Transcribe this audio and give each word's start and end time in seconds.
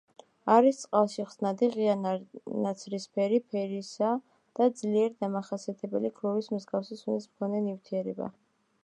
არის 0.51 0.77
წყალში 0.83 1.25
ხსნადი, 1.31 1.67
ღია 1.73 1.93
ნაცრისფერი 2.05 3.39
ფერისა 3.55 4.09
და 4.61 4.69
ძლიერ 4.81 5.13
დამახასიათებელი 5.25 6.13
ქლორის 6.21 6.51
მსგავსი 6.57 6.99
სუნის 7.03 7.29
მქონე 7.35 7.61
ნივთიერება. 7.71 8.33